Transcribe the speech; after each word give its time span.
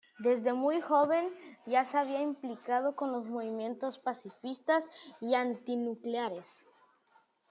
Desde 0.17 0.51
muy 0.53 0.81
joven 0.81 1.29
ya 1.67 1.85
se 1.85 1.95
había 1.95 2.21
implicado 2.23 2.95
con 2.95 3.11
los 3.11 3.27
movimientos 3.29 3.99
pacifistas 3.99 4.83
y 5.19 5.35
antinucleares. 5.35 6.67